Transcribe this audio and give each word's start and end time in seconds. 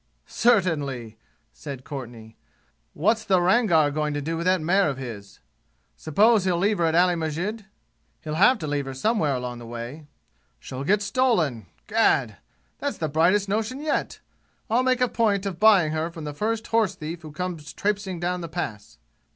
"Certainly!" 0.25 1.19
said 1.53 1.83
Courtenay. 1.83 2.35
"What's 2.95 3.23
the 3.23 3.39
Rangar 3.39 3.91
going 3.91 4.15
to 4.15 4.19
do 4.21 4.35
with 4.35 4.47
that 4.47 4.59
mare 4.59 4.89
of 4.89 4.97
his? 4.97 5.41
Suppose 5.95 6.43
he'll 6.43 6.57
leave 6.57 6.79
her 6.79 6.85
at 6.85 6.95
Ali 6.95 7.13
Masjid? 7.15 7.67
He'll 8.23 8.33
have 8.33 8.57
to 8.57 8.67
leave 8.67 8.85
her 8.85 8.95
somewhere 8.95 9.35
on 9.35 9.59
the 9.59 9.65
way. 9.67 10.07
She'll 10.59 10.83
get 10.83 11.03
stolen. 11.03 11.67
Gad! 11.85 12.37
That's 12.79 12.97
the 12.97 13.09
brightest 13.09 13.47
notion 13.47 13.79
yet! 13.79 14.19
I'll 14.71 14.81
make 14.81 15.01
a 15.01 15.07
point 15.07 15.45
of 15.45 15.59
buying 15.59 15.91
her 15.91 16.09
from 16.09 16.23
the 16.23 16.33
first 16.33 16.65
horse 16.65 16.95
thief 16.95 17.21
who 17.21 17.31
comes 17.31 17.71
traipsing 17.71 18.19
down 18.19 18.41
the 18.41 18.49
Pass!" 18.49 18.97